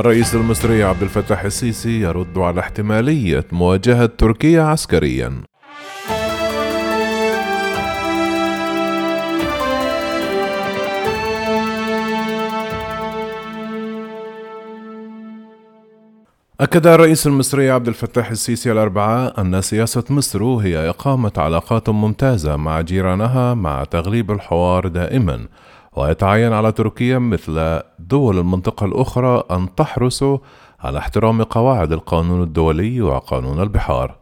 [0.00, 5.42] الرئيس المصري عبد الفتاح السيسي يرد على احتمالية مواجهة تركيا عسكريا.
[16.60, 22.80] أكد الرئيس المصري عبد الفتاح السيسي الأربعاء أن سياسة مصر هي إقامة علاقات ممتازة مع
[22.80, 25.46] جيرانها مع تغليب الحوار دائما.
[25.96, 30.24] ويتعين على تركيا مثل دول المنطقة الأخرى أن تحرص
[30.80, 34.16] على احترام قواعد القانون الدولي وقانون البحار.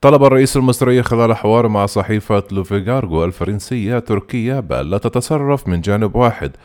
[0.00, 6.56] طلب الرئيس المصري خلال حوار مع صحيفة لوفيغارغو الفرنسية تركيا بألا تتصرف من جانب واحد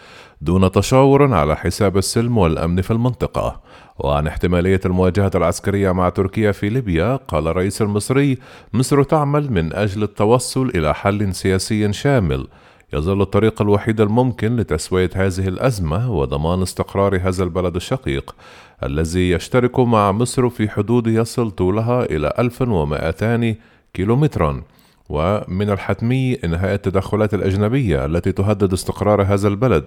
[0.41, 3.61] دون تشاور على حساب السلم والأمن في المنطقة.
[3.99, 8.37] وعن احتمالية المواجهة العسكرية مع تركيا في ليبيا قال الرئيس المصري
[8.73, 12.47] مصر تعمل من أجل التوصل إلى حل سياسي شامل
[12.93, 18.35] يظل الطريق الوحيد الممكن لتسوية هذه الأزمة وضمان استقرار هذا البلد الشقيق
[18.83, 23.55] الذي يشترك مع مصر في حدود يصل طولها إلى 1200
[23.93, 24.61] كيلومترا.
[25.09, 29.85] ومن الحتمي إنهاء التدخلات الأجنبية التي تهدد استقرار هذا البلد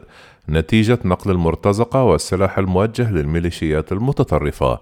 [0.49, 4.79] نتيجة نقل المرتزقة والسلاح الموجه للميليشيات المتطرفة.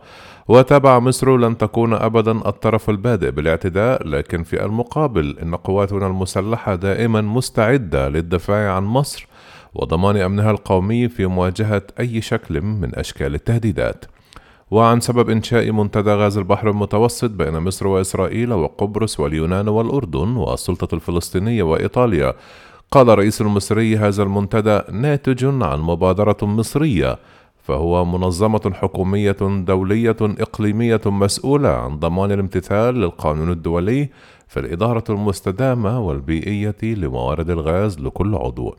[0.48, 7.20] وتابع مصر لن تكون أبدا الطرف البادئ بالاعتداء لكن في المقابل إن قواتنا المسلحة دائما
[7.20, 9.26] مستعدة للدفاع عن مصر
[9.74, 14.04] وضمان أمنها القومي في مواجهة أي شكل من أشكال التهديدات.
[14.70, 21.62] وعن سبب إنشاء منتدى غاز البحر المتوسط بين مصر وإسرائيل وقبرص واليونان والأردن والسلطة الفلسطينية
[21.62, 22.34] وإيطاليا.
[22.90, 27.18] قال الرئيس المصري هذا المنتدى ناتج عن مبادرة مصرية
[27.62, 34.08] فهو منظمة حكومية دولية إقليمية مسؤولة عن ضمان الامتثال للقانون الدولي
[34.48, 38.74] في الإدارة المستدامة والبيئية لموارد الغاز لكل عضو.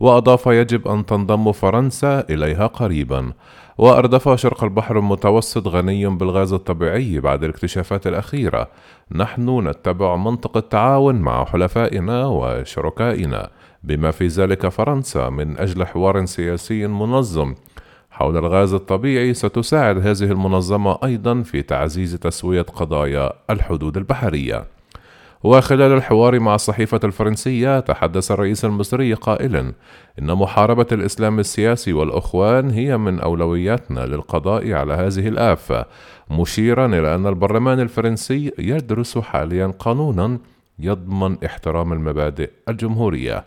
[0.00, 3.32] وأضاف يجب أن تنضم فرنسا إليها قريبا.
[3.78, 8.68] وأردف شرق البحر المتوسط غني بالغاز الطبيعي بعد الاكتشافات الأخيرة.
[9.12, 13.50] نحن نتبع منطق التعاون مع حلفائنا وشركائنا
[13.82, 17.54] بما في ذلك فرنسا من أجل حوار سياسي منظم.
[18.10, 24.75] حول الغاز الطبيعي ستساعد هذه المنظمة أيضا في تعزيز تسوية قضايا الحدود البحرية.
[25.44, 29.72] وخلال الحوار مع الصحيفة الفرنسية تحدث الرئيس المصري قائلا
[30.18, 35.86] إن محاربة الإسلام السياسي والأخوان هي من أولوياتنا للقضاء على هذه الآفة
[36.30, 40.38] مشيرا إلى أن البرلمان الفرنسي يدرس حاليا قانونا
[40.78, 43.44] يضمن احترام المبادئ الجمهورية.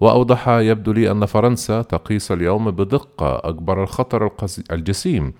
[0.00, 4.30] وأوضح يبدو لي أن فرنسا تقيس اليوم بدقة أكبر الخطر
[4.72, 5.32] الجسيم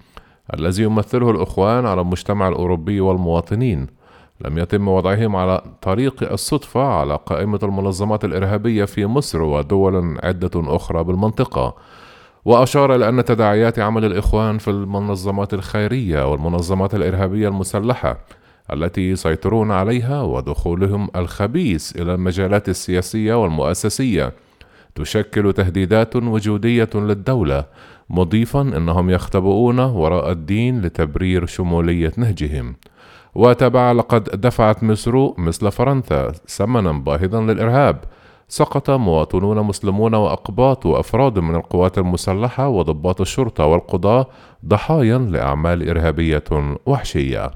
[0.54, 3.95] الذي يمثله الإخوان على المجتمع الأوروبي والمواطنين.
[4.40, 11.04] لم يتم وضعهم على طريق الصدفة على قائمة المنظمات الإرهابية في مصر ودول عدة أخرى
[11.04, 11.74] بالمنطقة.
[12.44, 18.18] وأشار إلى أن تداعيات عمل الإخوان في المنظمات الخيرية والمنظمات الإرهابية المسلحة
[18.72, 24.32] التي يسيطرون عليها ودخولهم الخبيث إلى المجالات السياسية والمؤسسية
[24.94, 27.64] تشكل تهديدات وجودية للدولة
[28.10, 32.76] مضيفا أنهم يختبؤون وراء الدين لتبرير شمولية نهجهم.
[33.36, 38.04] وتابع لقد دفعت مصر مثل فرنسا ثمنا باهظا للإرهاب.
[38.48, 44.26] سقط مواطنون مسلمون وأقباط وأفراد من القوات المسلحة وضباط الشرطة والقضاة
[44.66, 46.44] ضحايا لأعمال إرهابية
[46.86, 47.50] وحشية.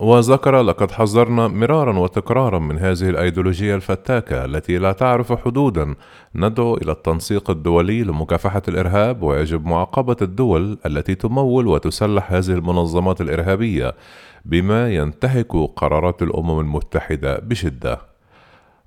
[0.00, 5.94] وذكر لقد حذرنا مرارا وتكرارا من هذه الأيديولوجية الفتاكة التي لا تعرف حدودا.
[6.34, 13.94] ندعو إلى التنسيق الدولي لمكافحة الإرهاب ويجب معاقبة الدول التي تمول وتسلح هذه المنظمات الإرهابية.
[14.44, 17.98] بما ينتهك قرارات الأمم المتحدة بشدة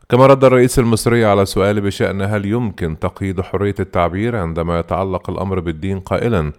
[0.10, 5.60] كما رد الرئيس المصري على سؤال بشأن هل يمكن تقييد حرية التعبير عندما يتعلق الأمر
[5.60, 6.52] بالدين قائلا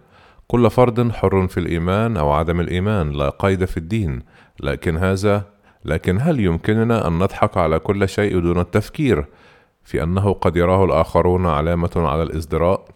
[0.46, 4.22] كل فرد حر في الإيمان أو عدم الإيمان لا قيد في الدين
[4.60, 5.44] لكن هذا
[5.84, 9.24] لكن هل يمكننا أن نضحك على كل شيء دون التفكير
[9.84, 12.95] في أنه قد يراه الآخرون علامة على الازدراء؟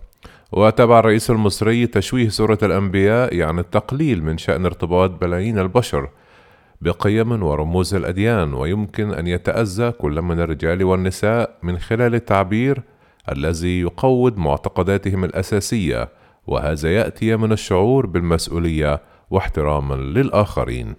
[0.52, 6.08] وتابع الرئيس المصري تشويه سورة الأنبياء يعني التقليل من شأن ارتباط بلايين البشر
[6.80, 8.54] بقيم ورموز الأديان.
[8.54, 12.82] ويمكن أن يتأذى كل من الرجال والنساء من خلال التعبير
[13.32, 16.08] الذي يقوض معتقداتهم الأساسية
[16.46, 19.00] وهذا يأتي من الشعور بالمسؤولية
[19.30, 20.94] واحتراما للآخرين.